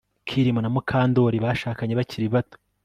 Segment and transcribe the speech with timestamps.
[0.27, 2.57] Kirima na Mukandoli bashakanye bakiri bato